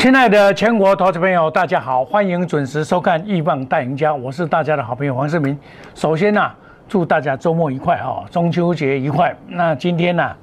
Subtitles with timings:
[0.00, 5.54] 亲爱的全国投资朋友，大家好，欢迎准时收看《亿万大赢家》，我是大家的好朋友黄世明。
[5.94, 6.50] 首先呢、
[6.88, 9.36] 祝大家周末愉快哦，中秋节愉快。
[9.46, 10.34] 那今天呢、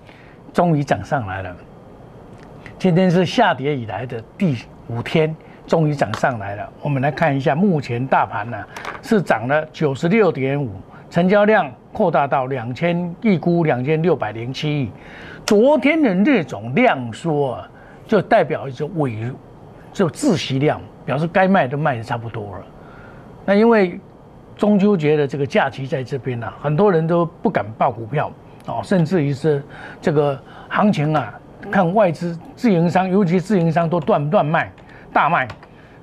[0.53, 1.55] 终于涨上来了。
[2.77, 4.55] 今天是下跌以来的第
[4.89, 5.35] 五天，
[5.65, 6.69] 终于涨上来了。
[6.83, 8.63] 我们来看一下，目前大盘呢
[9.01, 10.69] 是涨了九十六点五，
[11.09, 14.91] 成交量扩大到两千亿估两千六百零七亿。
[15.47, 17.57] 昨天的那种量缩，
[18.05, 18.87] 就代表一种
[20.05, 22.65] 尾，就窒息量，表示该卖都卖的差不多了。
[23.45, 23.99] 那因为
[24.55, 28.31] 中秋节的这个假期在这边呢、啊，很多人都不敢报股票
[28.65, 29.63] 哦，甚至于是
[30.01, 31.33] 这个行情啊，
[31.71, 34.71] 看外资自营商，尤其自营商都断断卖、
[35.13, 35.47] 大卖，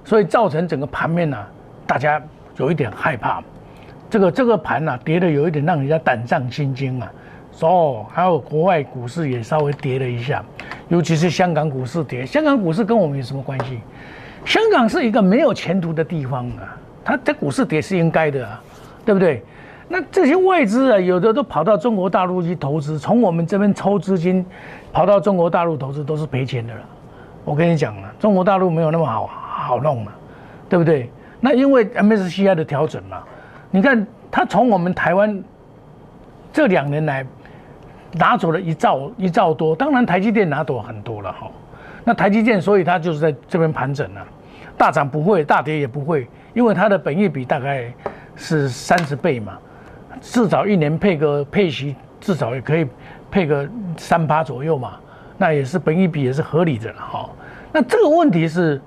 [0.04, 1.48] 所以造成整个盘面呢、啊，
[1.86, 2.20] 大家
[2.56, 3.42] 有一点害怕。
[4.10, 7.12] 这个这个盘呢、啊，跌的有一点让人家胆战心惊啊。
[7.60, 10.44] 哦，还有国外股市也稍微跌了一下，
[10.88, 12.26] 尤其是香港股市跌。
[12.26, 13.80] 香港股市跟我们有什么关系？
[14.44, 18.60] 香港是一个没有前途的地方啊，它它股市跌是应该的啊，
[19.02, 19.42] 对不对？
[19.88, 24.44] 那这些外资啊，有的都跑到中国大陆去投资，从我们这边抽资金，
[24.92, 26.80] 跑到中国大陆投资都是赔钱的了。
[27.44, 30.12] 我跟你讲了，中国大陆没有那么好好弄嘛，
[30.68, 31.10] 对不对？
[31.40, 33.22] 那因为 MSCI 的调整嘛，
[33.70, 35.42] 你看它从我们台湾
[36.52, 37.26] 这两年来。
[38.18, 41.50] 拿走了一兆一兆多，当然台积电拿走很多了哈。
[42.04, 44.24] 那台积电，所以它就是在这边盘整了，
[44.76, 47.92] 大涨不会，大跌也不会，因为它的本益比大概
[48.36, 49.58] 是三十倍嘛，
[50.20, 52.86] 至少一年配个配息，至少也可以
[53.30, 54.96] 配个三八左右嘛，
[55.38, 57.30] 那也是本益比也是合理的了哈。
[57.72, 58.80] 那这个问题是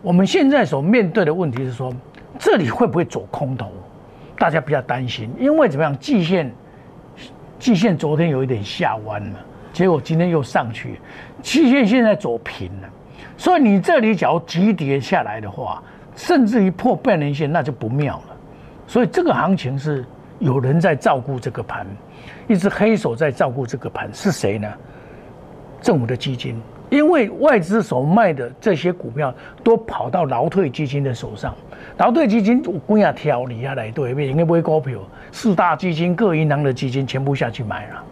[0.00, 1.92] 我们现在所面对的问题是说，
[2.38, 3.70] 这里会不会走空头？
[4.38, 6.50] 大家比较担心，因为怎么样，季线。
[7.62, 9.38] 季线昨天有一点下弯了，
[9.72, 10.98] 结果今天又上去，
[11.40, 12.88] 季线现在走平了，
[13.36, 15.80] 所以你这里只要急跌下来的话，
[16.16, 18.36] 甚至于破半年线，那就不妙了。
[18.88, 20.04] 所以这个行情是
[20.40, 21.86] 有人在照顾这个盘，
[22.48, 24.68] 一只黑手在照顾这个盘，是谁呢？
[25.80, 26.60] 政府的基金，
[26.92, 31.54] 因为外资所卖的这些股票都跑到劳退基金的手上。
[31.96, 34.98] 劳退基金有几啊条理下来对，应该买股票，
[35.30, 38.04] 四大基金、各银行的基金全部下去买了，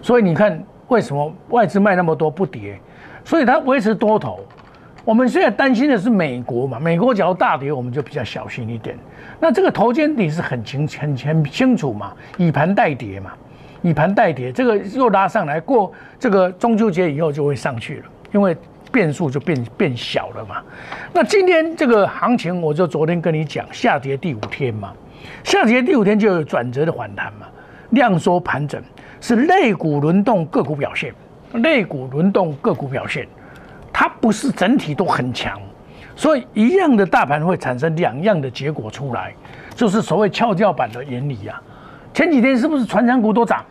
[0.00, 2.78] 所以你看为什么外资卖那么多不跌？
[3.24, 4.38] 所以它维持多头。
[5.04, 8.96] 我们现在担心的是美国嘛，美国只要大跌，我们就比较小心一点。
[9.40, 13.32] 那这个头肩底是很清很很清楚嘛，以盘代跌嘛，
[13.82, 18.56] 以盘代跌，这个又拉上来，过这个中秋节以后就会上去了，因为。
[18.90, 20.62] 变数就变变小了嘛。
[21.12, 24.94] 那今天这个行情，我就昨天跟你讲，下跌第五天嘛，
[25.44, 27.46] 下跌第五天就有转折的反弹嘛，
[27.90, 28.82] 量缩盘整
[29.20, 31.12] 是类股轮动个股表现，
[31.52, 33.28] 类股轮动个股表现，
[33.92, 35.60] 它不是整体都很强，
[36.16, 39.34] 所以一样的大盘会产生两样的结果出来，
[39.74, 42.14] 就是所谓跷跷板的原理呀、啊。
[42.14, 43.62] 前几天是不是传产股都涨，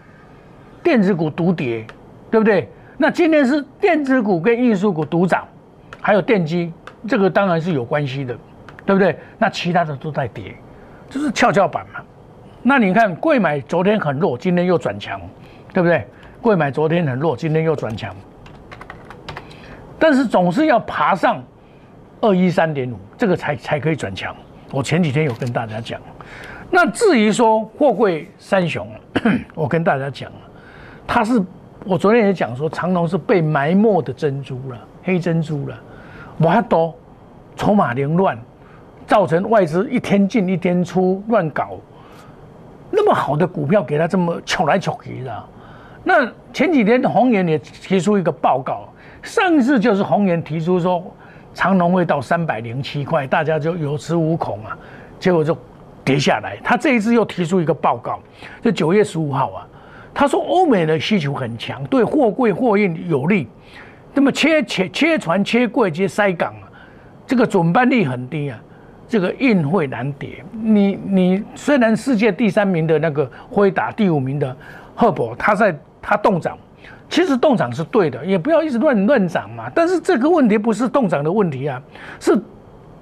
[0.84, 1.84] 电子股独跌，
[2.30, 2.70] 对不对？
[3.00, 5.48] 那今天是电子股跟运输股独涨，
[6.02, 6.74] 还有电机，
[7.08, 8.36] 这个当然是有关系的，
[8.88, 9.16] 对不对？
[9.38, 10.56] 那其他的都在跌，
[11.08, 12.00] 就是跷跷板嘛。
[12.64, 15.22] 那你看贵买昨天很弱，今天又转强，
[15.72, 16.08] 对不对？
[16.42, 18.16] 贵买昨天很弱，今天又转强，
[20.00, 21.44] 但是总是要爬上
[22.20, 24.36] 二一三点五，这个才才可以转强。
[24.72, 26.02] 我前几天有跟大家讲，
[26.72, 28.90] 那至于说货柜三雄，
[29.54, 30.38] 我跟大家讲了
[31.06, 31.40] 它是。
[31.88, 35.76] 我昨天也讲说，长隆是被埋没的珍珠了，黑珍珠了，
[36.38, 36.94] 我还多，
[37.56, 38.38] 筹码凌乱，
[39.06, 41.78] 造成外资一天进一天出，乱搞。
[42.92, 45.44] 那么好的股票给他这么抢来抢去的。
[46.04, 48.90] 那前几天宏源也提出一个报告，
[49.24, 51.02] 上次就是宏源提出说
[51.54, 54.78] 长隆会到三百零七块，大家就有恃无恐啊，
[55.22, 55.58] 结果就
[56.04, 56.58] 跌下来。
[56.62, 58.20] 他这一次又提出一个报告，
[58.62, 59.68] 就九月十五号啊。
[60.20, 63.48] 他说，欧美的需求很强，对货柜货运有利。
[64.16, 66.66] 那么切切切船、切柜、接塞港啊，
[67.28, 68.60] 这个准班率很低啊，
[69.08, 70.44] 这个运会难跌。
[70.52, 74.58] 你你虽然世界第三名的那个辉达，第五名的
[74.96, 76.58] 赫伯，他在他动涨，
[77.08, 79.70] 其实动涨是对的，也不要一直乱乱涨嘛。
[79.76, 81.80] 但是这个问题不是动涨的问题啊，
[82.20, 82.36] 是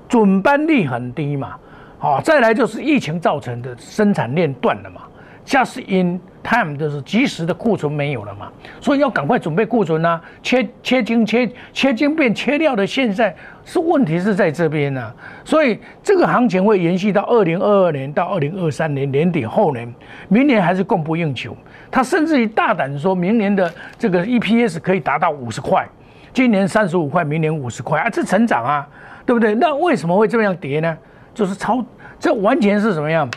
[0.09, 1.55] 准班率很低嘛。
[1.97, 5.03] 好，再来就是疫情造成的生产链断了嘛。
[5.45, 8.51] Just in time 就是及时的库存没有了嘛，
[8.81, 15.13] 所以要赶快准备库存啊，切切晶切切晶片切料的现在是问题是在这边呢、
[15.43, 19.91] 所以这个行情会延续到二零二二年到二零二三年年底后年，
[20.27, 21.55] 明年还是供不应求，
[21.89, 25.87] 他甚至于大胆说明年的这个 EPS 可以达到五十块，
[26.33, 28.87] 今年三十五块，明年五十块啊，这成长啊，
[29.25, 29.55] 对不对？
[29.55, 30.97] 那为什么会这样跌呢？
[31.33, 31.83] 就是超，
[32.19, 33.29] 这完全是什么样？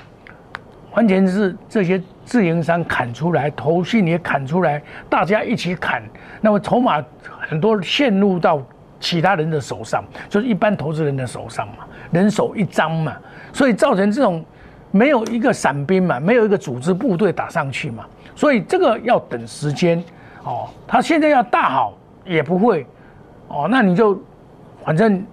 [0.98, 6.02] 完全是这些自营商砍出来，头信也砍出来，大家一起砍，
[6.40, 7.00] 那么筹码
[7.38, 8.60] 很多陷入到
[8.98, 13.16] 其他人的手上，就是一般投资人的手上嘛，人手一张嘛，
[13.52, 14.44] 所以造成这种
[14.90, 18.04] 没有一个伞兵嘛，没有一个组织部队打上去嘛，
[18.34, 20.02] 所以这个要等时间
[20.42, 20.68] 哦。
[20.84, 22.84] 他现在要大好也不会
[23.46, 24.20] 哦，那你就
[24.84, 25.24] 反正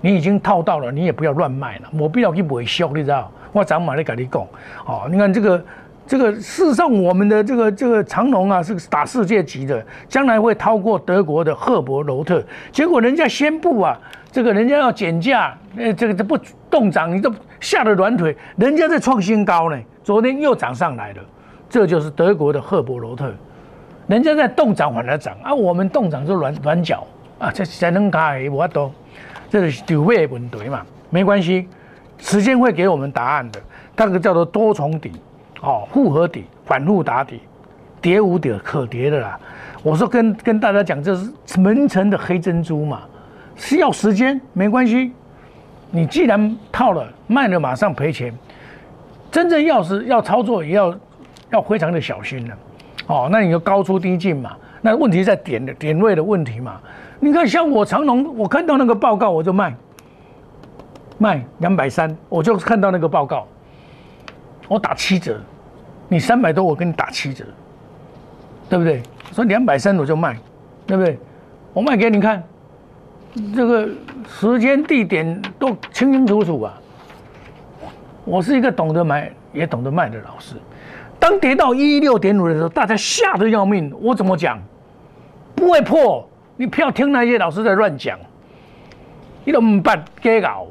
[0.00, 3.30] 你已经套到了，你也不要乱卖了，没必要去维修，你知道。
[3.52, 4.42] 我早马来跟你讲，
[4.86, 5.64] 哦，你看这个，
[6.06, 12.42] 这个事实上我们的这个这个长龙啊是打世界级的，将来会超过德国的赫伯罗特。
[12.72, 13.98] 结果人家宣布啊，
[14.30, 16.38] 这个人家要减价，呃，这个这不
[16.70, 18.36] 动涨，你都吓得软腿。
[18.56, 21.22] 人家在创新高呢，昨天又涨上来了，
[21.68, 23.32] 这就是德国的赫伯罗特。
[24.06, 27.06] 人家在动涨反而涨啊，我们动涨就软软脚
[27.38, 28.90] 啊，这才能开我多，
[29.50, 31.68] 这是九倍问题嘛，没关系。
[32.18, 33.60] 时间会给我们答案的，
[33.96, 35.12] 那个叫做多重底，
[35.62, 37.40] 哦，复合底，反复打底，
[38.00, 39.38] 跌无底可跌的啦。
[39.82, 41.16] 我说跟跟大家讲，这
[41.46, 43.02] 是门城的黑珍珠嘛，
[43.54, 45.12] 是要时间，没关系。
[45.90, 48.34] 你既然套了，卖了马上赔钱。
[49.30, 50.94] 真正要是要操作，也要
[51.50, 52.56] 要非常的小心了。
[53.06, 54.56] 哦，那你就高出低进嘛。
[54.80, 56.80] 那问题在点的点位的问题嘛。
[57.20, 59.74] 你看，像我长隆，我看到那个报告我就卖。
[61.18, 63.46] 卖两百三，我就看到那个报告，
[64.68, 65.40] 我打七折，
[66.08, 67.44] 你三百多，我给你打七折，
[68.68, 69.02] 对不对？
[69.32, 70.38] 说两百三我就卖，
[70.86, 71.18] 对不对？
[71.72, 72.42] 我卖给你看，
[73.54, 73.88] 这个
[74.28, 76.74] 时间地点都清清楚楚啊。
[78.24, 80.54] 我是一个懂得买也懂得卖的老师。
[81.18, 83.92] 当跌到一六点五的时候，大家吓得要命。
[84.00, 84.58] 我怎么讲？
[85.56, 88.16] 不会破，你不要听那些老师在乱讲，
[89.44, 90.66] 你都唔办假搞。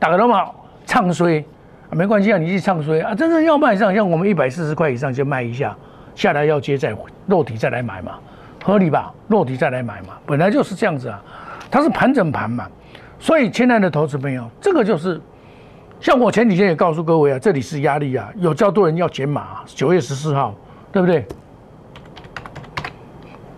[0.00, 0.50] 打个嘛
[0.86, 1.44] 唱衰
[1.90, 5.76] 啊，没关系啊，你去唱衰啊，真正要卖上，像我们一百四十块以上就卖一下，
[6.14, 8.18] 下来要接再落底再来买嘛，
[8.64, 9.12] 合理吧？
[9.28, 11.22] 落底再来买嘛，本来就是这样子啊，
[11.70, 12.66] 它是盘整盘嘛，
[13.18, 15.20] 所以亲爱的投资朋友，这个就是
[16.00, 20.54] 像我前几天也告诉各位啊，这里是压力啊，有较多人要减码，九月十四号，
[20.90, 21.26] 对不对？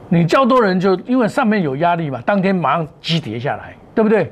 [0.09, 4.31] 你较多人就因为上面有压力嘛，当天马上急跌下来，对不对？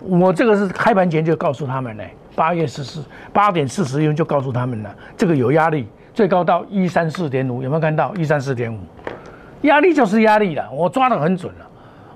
[0.00, 8.78] 我这个是开盘前就告诉他们嘞，八月十四八点四十分就告诉他们了，这个有压力，最高到一三四点五，有没有看到一三四点五？
[9.62, 11.68] 压力就是压力了，我抓得很准了。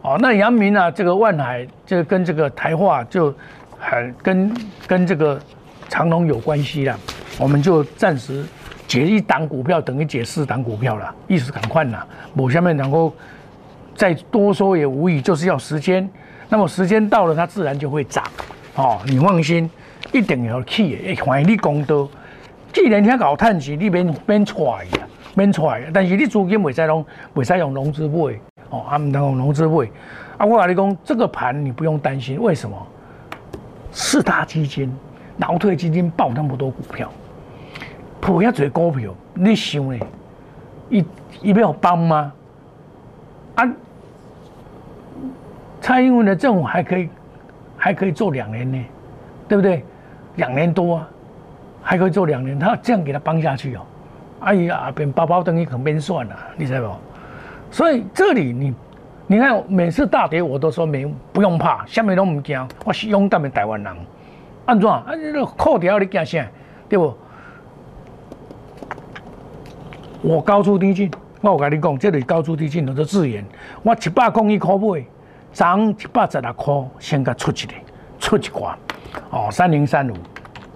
[0.03, 3.35] 哦，那阳明啊，这个万海，这跟这个台化就
[3.79, 4.55] 很跟
[4.87, 5.41] 跟这个
[5.89, 6.97] 长隆有关系了，
[7.39, 8.45] 我们就暂时
[8.87, 13.13] 解一档股票等于解四档股票了，意思赶快了，某下面能够
[13.97, 16.09] 再多说也无益，就是要时间。
[16.53, 18.23] 那么时间到了，它自然就会涨，
[18.75, 19.71] 哦，你放心，
[20.13, 22.07] 一定要去的，欢迎你公道。
[22.75, 25.91] 既然遐搞碳息，你免免出来呀，免出来。
[25.95, 27.03] 但是你资金袂使用，
[27.35, 28.39] 袂使用融资买，
[28.69, 29.89] 哦，啊，唔能用融资买。
[30.37, 32.77] 啊，我跟你讲，这个盘你不用担心，为什么？
[33.91, 34.95] 四大基金、
[35.39, 37.11] 劳退基金报那么多股票，
[38.21, 39.99] 破遐侪股票，你想呢？
[40.91, 41.03] 一
[41.41, 42.31] 一要帮吗？
[43.55, 43.67] 啊？
[45.83, 47.09] 蔡英文的政府还可以，
[47.77, 48.85] 还可以做两年呢，
[49.49, 49.85] 对不对？
[50.37, 51.09] 两年多啊，
[51.83, 52.57] 还可以做两年。
[52.57, 53.81] 他这样给他帮下去哦，
[54.41, 56.95] 哎呀，变包包等于可边算了，你知道不？
[57.75, 58.73] 所以这里你，
[59.27, 63.97] 你看每次大跌我都说没不用怕，下面都唔惊，我是勇敢的台湾人。
[64.67, 64.89] 安怎？
[64.89, 66.47] 啊，你个扣掉你惊啥？
[66.89, 67.13] 对不？
[70.23, 71.11] 我高出低进，
[71.41, 73.45] 我有跟你讲，这里高出低进都是自然。
[73.83, 75.05] 我七百公一可买。
[75.53, 77.75] 涨一百十六块，先甲出一个，
[78.19, 78.77] 出一挂，
[79.31, 80.15] 哦，三零三五，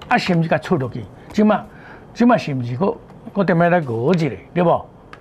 [0.09, 1.03] 啊，是毋是甲出落去？
[1.33, 1.65] 即嘛，
[2.13, 2.95] 即嘛是毋是个
[3.33, 4.71] 个点样来过一个，对不？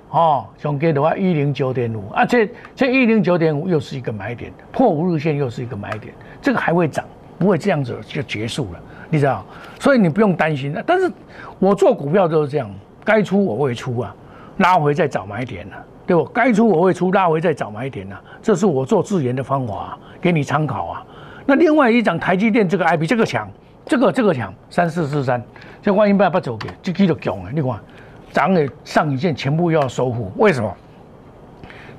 [0.10, 7.04] 哦，上价的话一零九点五，啊，这这一零九点五又是一个买点，破五日线又是一个买点，这个还会涨，
[7.38, 9.46] 不会这样子就结束了，你知道？
[9.80, 10.74] 所以你不用担心。
[10.86, 11.12] 但是
[11.60, 12.70] 我做股票就是这样，
[13.04, 14.16] 该出我会出啊，
[14.58, 15.78] 拉回再找买点啊。
[16.08, 16.24] 对不？
[16.26, 18.16] 该出我会出，拉回再找买点呐。
[18.42, 21.06] 这是我做自研的方法，给你参考啊。
[21.48, 23.50] 那另外一张台积电这个 I P 这个强，
[23.88, 25.44] 这个这个强，三四四三，
[25.82, 27.52] 这万一不不走给，这几就强了。
[27.52, 27.72] 你看，
[28.32, 30.72] 涨的上影线全部要收复，为什么？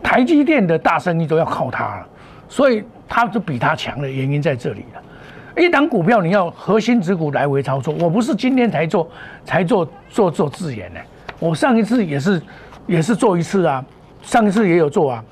[0.03, 2.07] 台积电的大生意都要靠它了，
[2.49, 5.61] 所以它就比它强的原因在这里了。
[5.61, 9.11] 一档股票你要核心持股来回操作，我不是今天才做
[9.45, 11.01] 才做做做自研的，
[11.38, 12.43] 我上一次也是
[12.87, 13.85] 也是做一次啊。
[14.23, 15.25] 上一次也有做啊，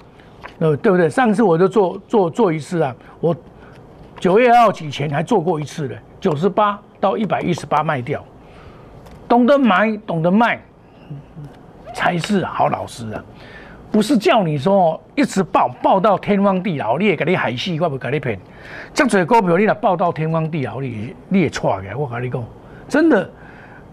[0.61, 1.11] 呃，对不对？
[1.11, 3.35] 上一次我就做做做一次啊，我
[4.21, 8.25] 九月二号以前还做过一次的，九十八到一百一十八卖掉，
[9.29, 10.63] 懂得买懂得卖
[11.93, 13.25] 才是好老师啊，
[13.91, 18.39] 不是叫你说一直报报到天荒地老，你也给你海戏，我不给你骗。
[18.93, 22.45] 这最股票你若报到天荒地老，你你也错嘅，我跟你讲，
[22.87, 23.29] 真的，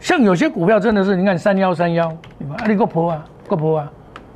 [0.02, 3.92] 像有些股票真的是，你看三幺三幺，啊你个破啊，个破啊，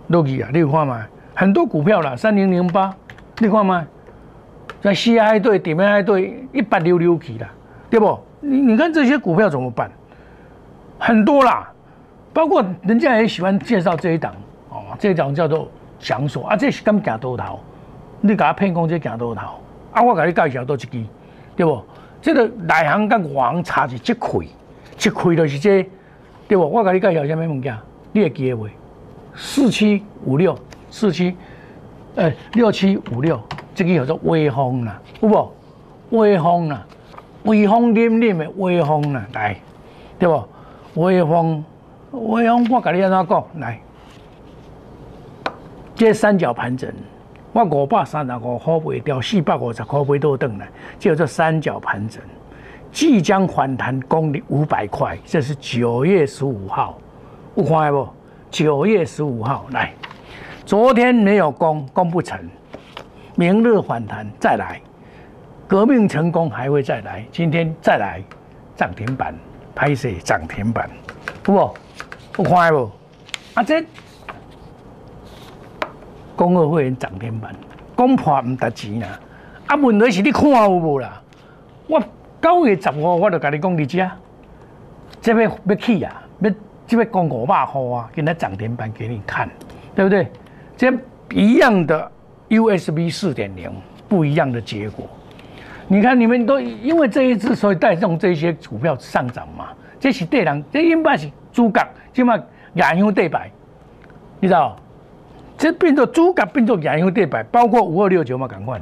[0.07, 1.03] 落去啊，你有看吗？
[1.33, 2.95] 很多股票啦，三零零八，
[3.39, 3.83] 你看吗？
[4.79, 7.49] 在 C I 队、点 I 队一百六六起啦，
[7.89, 8.17] 对不？
[8.41, 9.89] 你你看这些股票怎么办？
[10.99, 11.67] 很多啦，
[12.31, 14.35] 包括人家也喜欢介绍这一档
[14.69, 15.67] 哦，这一档叫做
[15.97, 17.59] 享所啊，这是敢行多头，
[18.21, 19.41] 你给他骗讲这行多头。
[19.93, 21.03] 啊，我甲你介绍多一支，
[21.55, 21.83] 对不？
[22.21, 24.45] 这个内行跟外行差是一块，
[24.97, 25.89] 一开就是这，
[26.47, 26.67] 对不？
[26.67, 27.77] 我甲你介绍什么物件？
[28.11, 28.69] 你会记得袂？
[29.35, 30.57] 四七五六，
[30.89, 31.35] 四七，
[32.15, 33.39] 诶，六七五六，
[33.73, 35.51] 这个叫做微风啦，有无？
[36.11, 36.85] 微风啦，
[37.43, 39.57] 微风凛凛的微风啦，来，
[40.17, 40.43] 对不？
[41.01, 41.63] 微风，
[42.11, 43.45] 微风，我甲你安怎讲？
[43.59, 43.79] 来，
[45.95, 46.89] 这三角盘整。
[47.51, 50.67] 我五百三十五块卖掉，四百五十块卖倒等来，
[50.99, 52.21] 叫做三角盘整，
[52.95, 55.17] 即将反弹攻五百块。
[55.25, 56.97] 这是九月十五号，
[57.55, 58.07] 有看不？
[58.49, 59.93] 九月十五号来，
[60.65, 62.39] 昨天没有攻，攻不成，
[63.35, 64.79] 明日反弹再来，
[65.67, 68.23] 革命成功还会再来，今天再来
[68.77, 69.35] 涨停板，
[69.75, 70.89] 拍摄涨停板，
[71.47, 71.73] 有不？
[72.37, 72.89] 有看不？
[73.55, 73.85] 啊这。
[76.37, 77.53] 公二会员涨停板，
[77.97, 79.19] 讲破唔值钱啊！
[79.67, 81.21] 啊，问题是你看有无啦？
[81.87, 82.01] 我
[82.45, 84.07] 九月十五我就甲你讲你知，
[85.19, 86.51] 这边要起啊，要
[86.85, 89.49] 这边讲五百块啊，今天涨停板给你看，
[89.95, 90.27] 对不对？
[90.77, 90.93] 这
[91.31, 92.11] 一样的
[92.49, 93.71] USB 四点零，
[94.07, 95.07] 不一样的结果。
[95.87, 99.69] 你看你们都因为这一次，所以带动这些股票上涨嘛？
[99.99, 101.83] 这是对人，这应该是主角，
[102.13, 102.39] 起码
[102.75, 103.49] 亚香对白，
[104.39, 104.75] 你知道？
[105.57, 108.79] 这变做主角，变做亚香对白，包括五二六九嘛，赶快，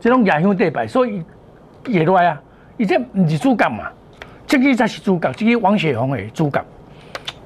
[0.00, 1.22] 这种亚香对白，所以
[1.86, 2.42] 也来啊，
[2.76, 3.90] 伊这不是主角嘛，
[4.46, 6.64] 这个才是主角，这个王雪红的主角，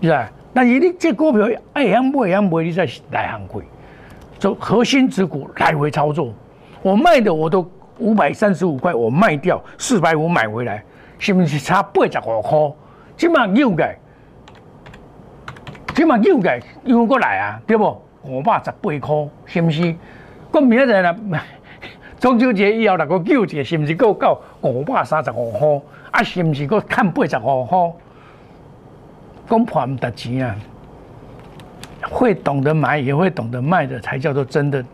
[0.01, 0.31] 是吧？
[0.55, 3.63] 但是你这股票爱想买想买，你在内行亏，
[4.39, 6.33] 就核心持股来回操作，
[6.83, 10.83] 我卖的我都五百三十五块，我卖掉四百五买回来，
[11.19, 12.59] 是不是差八十五块？
[13.17, 13.99] 起码又改，
[15.95, 18.01] 起码又改又过来啊，对不？
[18.25, 19.95] 五百十八块，是毋是？
[20.51, 21.15] 我明仔日啦，
[22.21, 25.81] 中秋节以后来个九节，是毋是够到五百三十五块？
[26.11, 27.93] 啊，是毋是够看八十五块？
[29.49, 30.57] 讲破唔值钱啊！
[32.11, 34.85] 会懂得买，也会懂得卖的，才叫做真的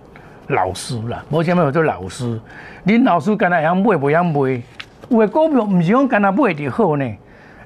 [0.48, 1.24] 老师啦。
[1.30, 2.40] 无前面有做老师，
[2.86, 4.62] 恁老师干那样买，不样买？
[5.08, 7.10] 有的股票唔是讲干那买就好呢？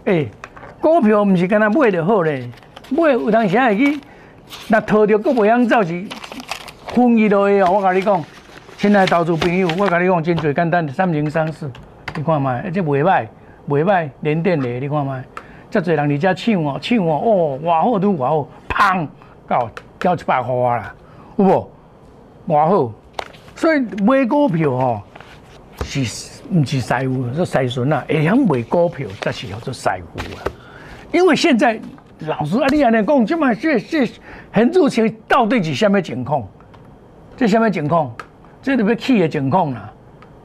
[0.05, 0.29] 诶，
[0.81, 2.31] 股票唔是干那买就好呢？
[2.91, 4.01] 买有当时会去。
[4.69, 6.05] 那套着佫袂晓走是
[6.87, 7.71] 分伊落去哦！
[7.71, 8.25] 我甲你讲，
[8.79, 11.69] 亲爱投资朋友，我甲你讲真最简单，三零三四，
[12.15, 13.27] 你看卖，而且袂歹，
[13.69, 15.25] 袂歹，连电的，你看卖，
[15.69, 19.09] 遮侪人伫遮抢哦，抢哦，哦，偌好都偌好，砰，
[19.49, 19.69] 到
[19.99, 20.95] 交一百块啦，
[21.39, 21.71] 有无？
[22.47, 22.93] 偌好，
[23.57, 25.03] 所以买股票吼
[25.83, 30.47] 是毋是师傅，是师孙啊，会晓买股票才是叫做师傅啊，
[31.11, 31.81] 因为现在。
[32.27, 34.09] 老师啊，你安尼讲，即卖这这
[34.51, 36.45] 很入情到底是虾米情况？
[37.37, 38.13] 这虾米情况？
[38.63, 39.93] 这里面气的情况啦。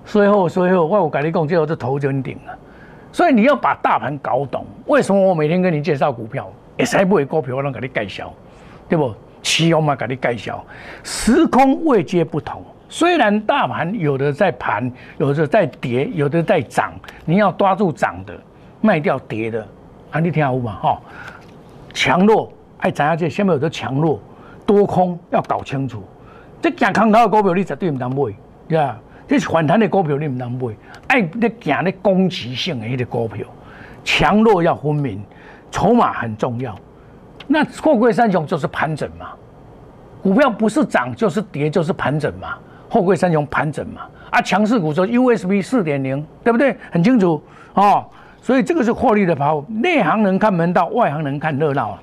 [0.05, 2.57] 随后随后，我有跟你讲，这是头真顶了。
[3.11, 4.65] 所以你要把大盘搞懂。
[4.87, 6.51] 为什么我每天跟你介绍股票？
[6.77, 8.33] 会使买股票，我能给你介绍，
[8.89, 9.13] 对不？
[9.41, 10.63] 期货嘛，给你介绍。
[11.03, 16.93] 时空位阶不同，虽然大盘有的在盘，有的在跌，有的在涨，
[17.25, 18.33] 你要抓住涨的，
[18.81, 19.65] 卖掉跌的。
[20.11, 21.01] 啊，你听好嘛，哈。
[21.93, 24.19] 强弱爱知影这下面有得强弱
[24.65, 26.03] 多空要搞清楚。
[26.63, 28.33] 这行空头的股票你绝对唔能买，
[28.69, 28.97] 对吧？
[29.27, 30.73] 这是反弹的股票你唔能买。
[31.07, 33.45] 爱咧行咧攻击性的迄个股票，
[34.05, 35.21] 强弱要分明，
[35.69, 36.73] 筹码很重要。
[37.47, 39.31] 那货柜三雄就是盘整嘛，
[40.21, 42.57] 股票不是涨就是跌就是盘整嘛，
[42.89, 44.03] 货柜三雄盘整嘛。
[44.29, 46.77] 啊，强势股说 USB 四点零，对不对？
[46.89, 47.43] 很清楚
[47.73, 48.05] 哦。
[48.41, 51.99] 所以这个是获利的跑，内行人看门道，外行人看热闹啊。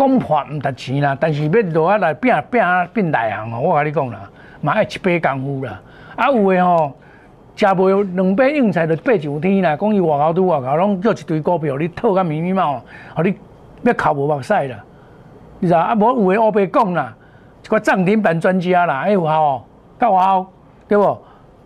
[0.00, 3.60] 讲破唔值钱啦，但是要落下来变变变内行哦。
[3.60, 4.30] 我跟你讲啦，
[4.62, 5.78] 嘛爱一倍功夫啦。
[6.16, 6.96] 啊有的吼，
[7.54, 9.76] 食袂两百硬菜就爬上天啦。
[9.76, 12.80] 讲伊外口拄外口拢叫一堆股票，你套甲密密麻麻，
[13.14, 13.34] 互你
[13.82, 14.82] 要哭无目屎啦。
[15.58, 15.94] 你知啊？
[15.94, 17.14] 无有的乌白讲啦，
[17.62, 19.62] 一个涨停板专家啦，哎有效哦，
[19.98, 20.46] 干嘛？
[20.88, 21.18] 对不？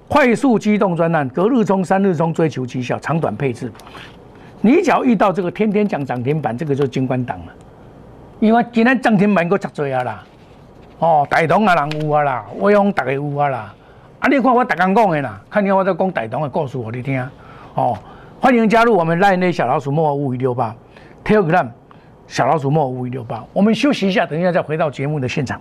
[0.08, 3.72] 快速机动专案，隔日冲、三日冲，追求绩效，长短配置。
[4.60, 7.44] 你只要遇到这个天天讲涨停板，这个就是金冠党了。
[8.40, 10.22] 因为今天涨停板够足多啊啦，
[10.98, 13.74] 哦，大同啊人有啊啦，我讲大家有啊啦。
[14.20, 17.26] 啊，你看我逐天讲的啦，看你我在讲大同的故事，我你听。
[17.74, 17.96] 哦，
[18.40, 20.74] 欢迎加入我们赖内小老鼠莫五五六八
[21.24, 21.68] ，Telegram
[22.26, 23.44] 小老鼠莫五五六八。
[23.52, 25.60] 我们休息一下，等一下再回到节目的现场。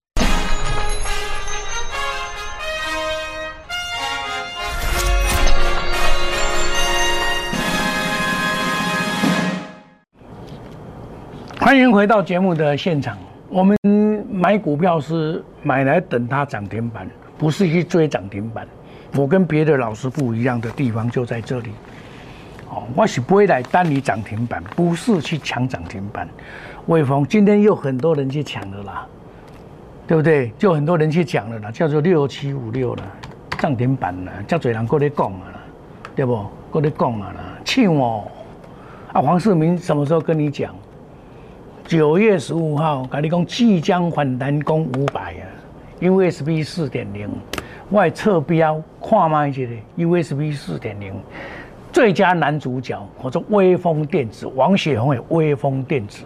[11.71, 13.17] 欢迎回到节目的现场。
[13.47, 13.77] 我们
[14.29, 18.67] 买股票是买来等它涨停板，不是去追涨停板。
[19.15, 21.69] 我跟别的老师不一样的地方就在这里。
[22.69, 26.27] 哦，我是不会来单你涨停板，不是去抢涨停板。
[26.87, 29.07] 魏峰今天又很多人去抢了啦，
[30.05, 30.51] 对不对？
[30.57, 33.03] 就很多人去抢了啦，叫做六七五六了，
[33.57, 35.55] 涨停板了，叫嘴人过来讲啊，
[36.17, 36.45] 对不？
[36.69, 38.25] 过来讲啊啦，抢哦！
[39.13, 40.75] 啊，黄世明什么时候跟你讲？
[41.91, 45.43] 九月十五号，跟你讲即将反弹攻五百啊
[45.99, 47.29] ，USB 四点零，
[47.89, 49.61] 外侧标看卖一下
[49.97, 51.13] USB 四点零，
[51.91, 56.23] 最佳男主角，或者威风电子，王雪红的威风电子，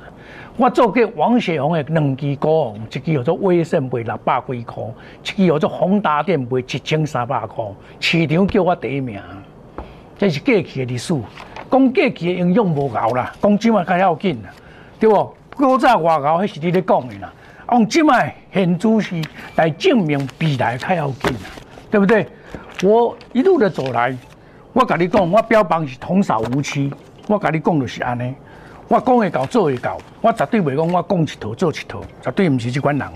[0.55, 4.83] 我做给王雪红的两支股，一支叫做威盛卖六百几块，
[5.23, 7.65] 一支叫做宏达电卖一千三百块，
[7.99, 9.19] 市场叫我第一名，
[10.15, 11.15] 这是过去的历史，
[11.71, 14.51] 讲过去的应用无够啦，讲今晚较要紧啦，
[14.99, 15.33] 对不？
[15.55, 17.31] 古早外交迄是你咧讲的啦，
[17.71, 21.49] 用即卖现主席来证明未来较要紧啦，
[21.89, 22.27] 对不对？
[22.83, 24.15] 我一路的走来，
[24.73, 26.91] 我甲你讲，我标榜是童叟无欺，
[27.27, 28.35] 我甲你讲就是安尼，
[28.89, 33.07] 我讲会到做会到，我绝对袂讲我讲一套做一套，绝对毋是即款人。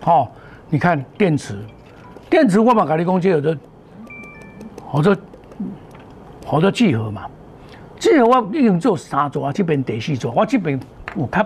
[0.00, 0.28] 吼，
[0.68, 1.58] 你看电池，
[2.30, 3.58] 电池我嘛甲你讲，即有的
[4.86, 5.16] 好多
[6.46, 7.26] 好多聚合嘛，
[7.98, 10.78] 聚合我已经做三座啊，这边第四座，我这边
[11.16, 11.44] 有较。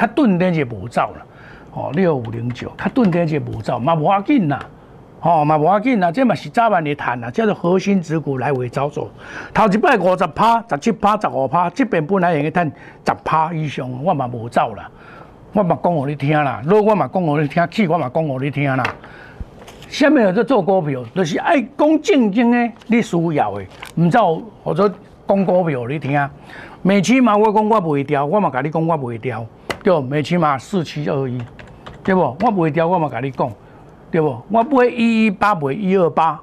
[0.00, 1.26] 较钝点就无走了，
[1.74, 4.58] 哦，六五零九，较钝点就无走，嘛无要紧呐，
[5.20, 9.10] 哦，嘛无要紧呐，这嘛是早晚的谈呐，叫做核心指股来回操作。
[9.52, 12.66] 头一摆五十趴、十七趴、十五趴，这边本来应该赚
[13.06, 14.90] 十趴以上，我嘛无走啦，
[15.52, 18.82] 我嘛讲互你听啦，如果我嘛讲互你听，气我嘛讲互你听啦。
[19.88, 23.64] 下面有在做股票，就是爱讲正经的，你需要的，
[23.96, 24.88] 唔走或者
[25.26, 26.30] 讲股票你听。
[26.82, 29.44] 每期嘛，我讲我袂调，我嘛甲你讲我袂调。
[29.82, 31.40] 对，每起码四七二一，
[32.04, 32.20] 对不？
[32.20, 33.50] 我卖掉，我嘛跟你讲，
[34.10, 34.36] 对不？
[34.50, 36.40] 我买一一八，卖一二八，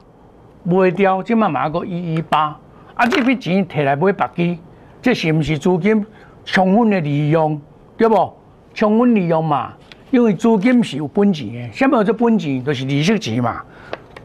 [0.63, 2.58] 卖掉，即嘛买个一一八。
[2.95, 4.58] 啊，这笔钱摕来买白机，
[5.04, 6.04] 这是毋是资金
[6.45, 7.62] 充分的利用？
[7.95, 8.34] 对不？
[8.73, 9.73] 充分利用嘛，
[10.10, 12.63] 因为资金是有本钱的，什么叫本钱？
[12.63, 13.62] 就是利息钱嘛。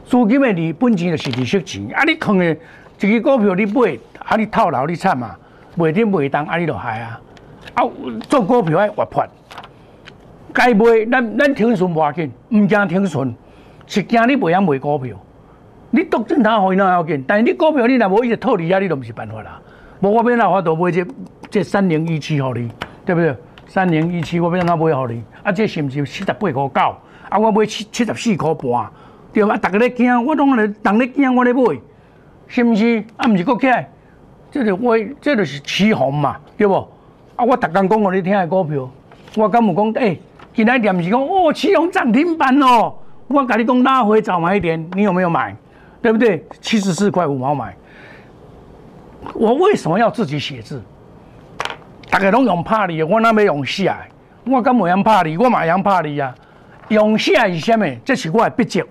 [0.07, 1.87] 资金的利本钱就是利息钱。
[1.93, 2.57] 啊，你坑的一
[2.97, 5.37] 支股票你买，啊，你套牢你惨嘛，
[5.75, 7.21] 卖点卖当，啊，你就害啊。
[7.75, 7.83] 啊，
[8.29, 9.25] 做股票爱活泼，
[10.53, 13.35] 该卖咱咱停损无要紧，毋惊停损，
[13.87, 15.17] 是惊你袂晓卖股票。
[15.91, 19.61] 你独正他好哪要紧，但是你股票你若无一直套利啊，你都毋是办法啦。
[20.01, 21.07] 无我变哪法度买这
[21.51, 22.71] 这三零一七互你，
[23.05, 23.35] 对不对？
[23.67, 25.23] 三零一七我变哪买互你？
[25.43, 26.97] 啊，这是毋是七十八块九？
[27.29, 28.91] 啊，我买七七十四块半，
[29.33, 29.55] 对吧？
[29.55, 31.63] 啊，逐个咧惊，我拢咧，逐咧惊我咧买，
[32.49, 33.05] 是毋是？
[33.17, 33.89] 啊，毋是起来，
[34.51, 36.89] 这就我这就是起哄嘛，对不？
[37.45, 38.89] 我逐工讲我你听的股票，
[39.37, 40.21] 我敢有讲诶，
[40.55, 42.95] 今仔点是讲哦，启用涨停板哦。
[43.29, 45.57] 我甲你讲拉回早买一点，你有没有买？
[46.01, 46.45] 对不对？
[46.61, 47.75] 七十四块五毛买。
[49.35, 50.83] 我为什么要自己写字？
[52.11, 53.95] 大家拢用拍你，我那边用写。
[54.45, 56.35] 我敢袂用拍你，我嘛用拍你啊！
[56.89, 57.99] 用写是虾米？
[58.05, 58.83] 这是我的笔迹，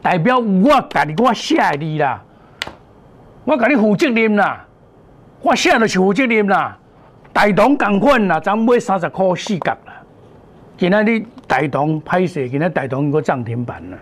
[0.00, 2.22] 代表我家己我写的你啦，
[3.44, 4.64] 我甲你负责任啦，
[5.42, 6.78] 我写就是负责任啦。
[7.32, 10.02] 大同共款啦，咱买三十块四角啦。
[10.76, 13.98] 今仔日大同拍摄，今仔大同个涨停板啦。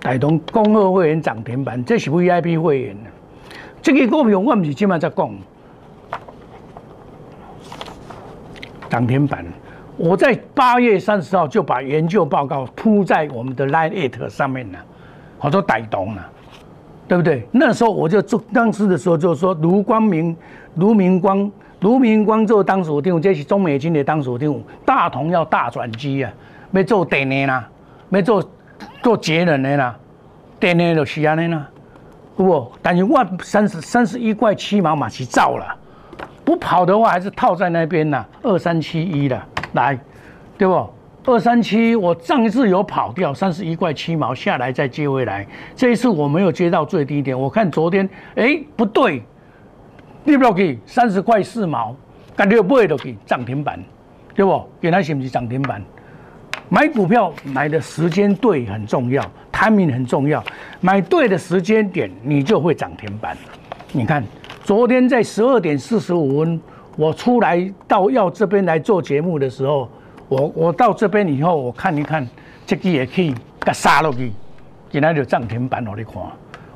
[0.00, 3.06] 大同公贺会员涨停板，这是 V I P 会员啊。
[3.82, 5.30] 这个股票我唔是今晚在讲，
[8.88, 9.44] 涨停板。
[9.96, 14.78] 我在八月三十号就把研究报告铺在我们的 Line It 上面了，
[15.40, 16.30] 我说大同了，
[17.06, 17.46] 对不对？
[17.52, 20.34] 那时候我就做当时的时候就说卢光明、
[20.76, 21.50] 卢明光。
[21.80, 24.54] 卢明光做当属长，这是中美金的当属长。
[24.84, 26.30] 大同要大转机啊，
[26.72, 27.68] 要做电的啦，
[28.10, 28.50] 要做
[29.02, 29.96] 做节能的啦，
[30.58, 31.66] 电的就是安尼啦，
[32.36, 32.70] 不？
[32.82, 35.74] 但是我三十三十一块七毛嘛是造了，
[36.44, 39.40] 不跑的话还是套在那边呐，二三七一的
[39.72, 39.98] 来，
[40.58, 40.86] 对不？
[41.26, 49.22] 二三七我上一次有跑掉三十一块七毛下来再接回来，这一次我没有接到最低点，我看昨天哎不对。
[50.24, 51.94] 你不要去三十块四毛，
[52.36, 53.82] 干脆买落去涨停板，
[54.34, 54.68] 对不？
[54.80, 55.82] 原来是不是涨停板？
[56.68, 60.42] 买股票买的时间对很重要，timing 很重要。
[60.80, 63.36] 买对的时间点，你就会涨停板。
[63.92, 64.22] 你看，
[64.62, 66.60] 昨天在十二点四十五分，
[66.96, 69.88] 我出来到要这边来做节目的时候，
[70.28, 72.28] 我我到这边以后，我看一看，
[72.64, 74.30] 这个也可以给杀落去，
[74.90, 76.14] 今天就涨停板，我你看。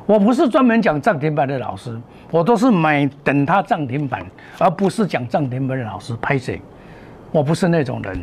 [0.06, 1.98] 我不是专门讲涨停板的老师，
[2.30, 4.24] 我都是买等它涨停板，
[4.58, 6.60] 而不是讲涨停板的老师拍谁？
[7.32, 8.22] 我不是那种人。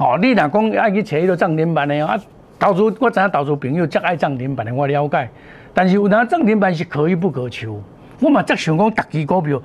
[0.00, 2.18] 哦，你若讲爱去找迄个涨停板的啊，
[2.58, 5.28] 投资我知影投资朋友则爱涨停板的，我了解。
[5.72, 7.80] 但是有哪涨停板是可遇不可求。
[8.20, 9.62] 我嘛则想讲，逐支股票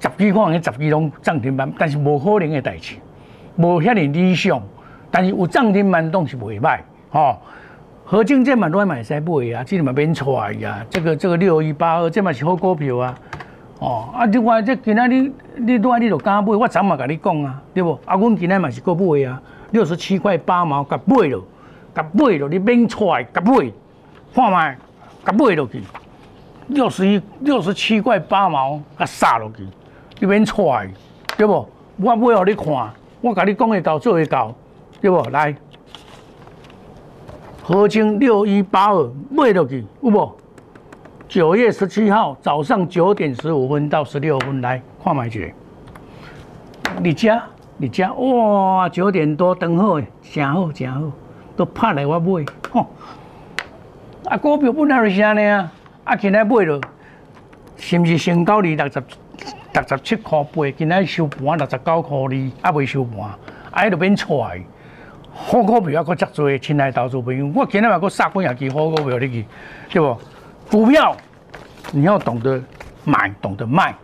[0.00, 2.96] 十几块，十几拢涨停板，但是无可能的代志，
[3.56, 4.60] 无遐尼理想。
[5.12, 6.80] 但是有涨停板拢是袂歹，
[7.10, 7.38] 吼。
[8.10, 10.82] 合金这嘛都买使买啊，这嘛免出来呀。
[10.88, 13.14] 这个这个六一八二，这嘛是好股票啊。
[13.80, 17.92] 哦，啊，另外这今仔日你多你就敢买，我早嘛甲你讲啊，对不？
[18.06, 19.38] 啊，阮今仔嘛是搁买啊，
[19.72, 21.44] 六十七块八毛，甲买了，
[21.94, 23.70] 甲买了，你免出来，甲买，
[24.34, 24.78] 看卖，
[25.26, 25.82] 甲买落去，
[26.68, 29.66] 六十一六十七块八毛，甲杀落去，
[30.18, 30.88] 你免出来，
[31.36, 31.68] 对不？
[31.98, 32.90] 我买互你看，
[33.20, 34.54] 我甲你讲会到做会到，
[34.98, 35.20] 对不？
[35.28, 35.54] 来。
[37.68, 40.36] 合金六一八二买落去有无？
[41.28, 45.52] 九月十七号早上九点十五分到十六分来看买去。
[47.02, 47.42] 你家
[47.76, 51.12] 你家哇，九点多等好诶，真好真好，
[51.58, 52.42] 都拍来我买。
[52.70, 52.86] 吼，
[54.24, 55.70] 啊股票本来就是安尼啊，
[56.04, 56.80] 啊今仔买了，
[57.76, 59.02] 是毋是升到二六十
[59.74, 60.70] 六十七块八？
[60.70, 63.38] 今仔收盘六十九块二，啊未收盘，啊
[63.84, 64.64] 迄度变来。
[65.32, 69.46] 好股票还佫遮多，亲爱投资朋友，我今日嘛佫杀几下支好股票入去，
[69.90, 70.16] 对不？
[70.70, 71.16] 股票
[71.92, 72.60] 你要懂得
[73.04, 73.94] 买，懂得卖。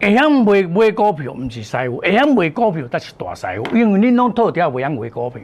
[0.00, 3.76] 会晓卖卖股票，毋是师傅；会晓卖股票，才是大师傅。
[3.76, 5.42] 因为恁拢套条袂晓卖股票，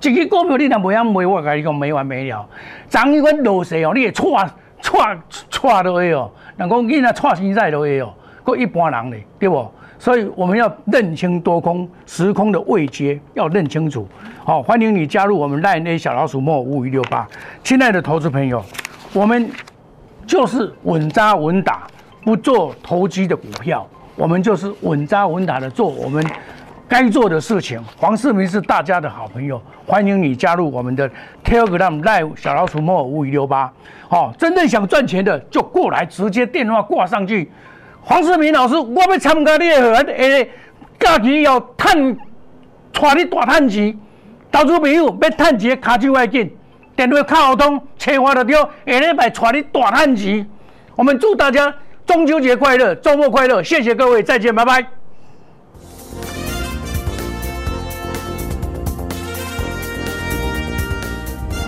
[0.00, 2.46] 一支股票你若袂晓卖，我甲你讲没完没了。
[2.88, 5.18] 昨昏阮落势哦，你会踹踹
[5.50, 6.30] 踹落去哦。
[6.56, 9.72] 人讲囡仔踹生仔落去哦，佫一般人咧，对不？
[9.98, 14.06] 所以我们要认清多空时空的位阶，要认清楚。
[14.44, 17.26] 好，欢迎你加入我们赖内小老鼠莫五五六八，
[17.64, 18.62] 亲爱的投资朋友，
[19.12, 19.50] 我们
[20.26, 21.86] 就是稳扎稳打，
[22.24, 26.24] 不做投机的股票，我们就是稳扎稳打的做我们
[26.86, 27.82] 该做的事情。
[27.96, 31.10] 黄世明是大家的好朋友，欢迎你加入我们的
[31.44, 33.70] Telegram 赖小老鼠莫五五六八。
[34.08, 37.50] 好，真正想赚钱的就过来，直接电话挂上去。
[38.08, 40.50] 黄世明老师，我要参加你的会员，诶，
[40.98, 42.16] 假期要趁，
[42.90, 43.98] 带你大趁钱。
[44.50, 46.50] 投资朋友要趁钱，卡就要紧，
[46.96, 48.62] 电话卡好通，车花得掉。
[48.86, 50.48] 下礼拜带你大趁钱。
[50.96, 51.72] 我们祝大家
[52.06, 54.97] 中秋节快乐，周末快乐，谢谢各位，再见，拜拜。